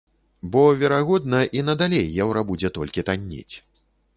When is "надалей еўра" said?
1.67-2.45